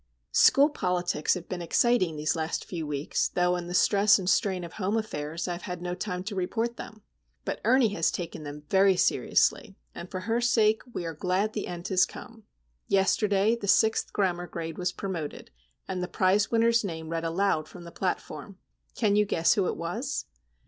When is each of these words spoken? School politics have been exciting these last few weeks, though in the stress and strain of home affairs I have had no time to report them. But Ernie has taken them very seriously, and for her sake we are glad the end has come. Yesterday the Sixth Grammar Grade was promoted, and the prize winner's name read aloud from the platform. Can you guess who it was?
School 0.31 0.69
politics 0.69 1.35
have 1.35 1.47
been 1.47 1.61
exciting 1.61 2.15
these 2.15 2.35
last 2.35 2.65
few 2.65 2.87
weeks, 2.87 3.29
though 3.29 3.55
in 3.55 3.67
the 3.67 3.75
stress 3.75 4.17
and 4.17 4.27
strain 4.27 4.63
of 4.63 4.73
home 4.73 4.97
affairs 4.97 5.47
I 5.47 5.51
have 5.53 5.61
had 5.69 5.79
no 5.79 5.93
time 5.93 6.23
to 6.23 6.33
report 6.33 6.75
them. 6.75 7.03
But 7.45 7.61
Ernie 7.63 7.89
has 7.93 8.09
taken 8.09 8.41
them 8.41 8.63
very 8.67 8.95
seriously, 8.97 9.75
and 9.93 10.09
for 10.09 10.21
her 10.21 10.41
sake 10.41 10.81
we 10.91 11.05
are 11.05 11.13
glad 11.13 11.53
the 11.53 11.67
end 11.67 11.87
has 11.89 12.07
come. 12.07 12.45
Yesterday 12.87 13.55
the 13.55 13.67
Sixth 13.67 14.11
Grammar 14.11 14.47
Grade 14.47 14.79
was 14.79 14.91
promoted, 14.91 15.51
and 15.87 16.01
the 16.01 16.07
prize 16.07 16.49
winner's 16.49 16.83
name 16.83 17.09
read 17.09 17.23
aloud 17.23 17.67
from 17.67 17.83
the 17.83 17.91
platform. 17.91 18.57
Can 18.95 19.15
you 19.15 19.27
guess 19.27 19.53
who 19.53 19.67
it 19.67 19.77
was? 19.77 20.25